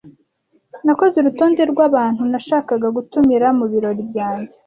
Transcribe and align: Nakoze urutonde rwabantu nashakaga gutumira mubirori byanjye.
Nakoze 0.85 1.15
urutonde 1.19 1.61
rwabantu 1.71 2.21
nashakaga 2.31 2.87
gutumira 2.97 3.47
mubirori 3.57 4.01
byanjye. 4.11 4.53